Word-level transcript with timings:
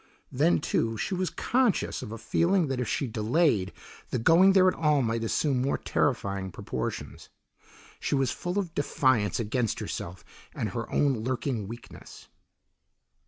Then, 0.31 0.59
too, 0.61 0.97
she 0.97 1.13
was 1.13 1.29
conscious 1.29 2.01
of 2.01 2.11
a 2.11 2.17
feeling 2.17 2.69
that 2.69 2.79
if 2.79 2.87
she 2.87 3.05
delayed, 3.05 3.71
the 4.09 4.17
going 4.17 4.53
there 4.53 4.67
at 4.67 4.73
all 4.73 5.03
might 5.03 5.23
assume 5.23 5.61
more 5.61 5.77
terrifying 5.77 6.51
proportions. 6.51 7.29
She 7.99 8.15
was 8.15 8.31
full 8.31 8.57
of 8.57 8.73
defiance 8.73 9.39
against 9.39 9.77
herself 9.79 10.25
and 10.55 10.69
her 10.69 10.91
own 10.91 11.19
lurking 11.19 11.67
weakness. 11.67 12.29